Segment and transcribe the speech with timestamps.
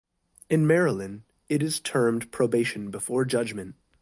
[0.49, 3.75] In Maryland, it is termed probation before judgment.